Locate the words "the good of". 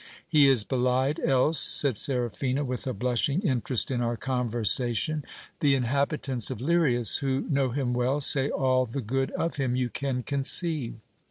8.87-9.57